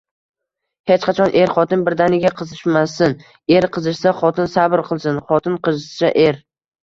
[0.91, 3.13] Hech qachon er-xotin birdaniga qizishmasin:
[3.57, 6.43] er qizishsa, xotin sabr qilsin, xotin qizishsa, er.